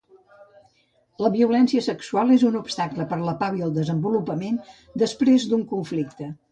[1.23, 4.63] La violència sexual és un obstacle per la pau i el desenvolupament
[5.05, 6.37] després d'un conflicte.